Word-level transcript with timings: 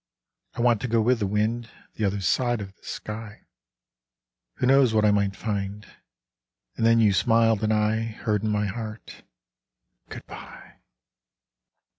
I 0.55 0.61
want 0.61 0.81
to 0.81 0.87
go 0.87 0.99
with 0.99 1.19
the 1.19 1.27
wind 1.27 1.69
The 1.93 2.05
other 2.05 2.21
side 2.21 2.59
of 2.59 2.75
the 2.75 2.83
sky: 2.83 3.41
Who 4.55 4.65
knows 4.65 4.95
what 4.95 5.05
I 5.05 5.11
might 5.11 5.35
find? 5.35 5.85
And 6.75 6.83
then 6.83 6.99
you 6.99 7.13
smiled 7.13 7.63
and 7.63 7.71
I 7.71 7.99
Heard 8.05 8.41
in 8.41 8.49
my 8.49 8.65
heart 8.65 9.21
Goodbye. 10.09 10.77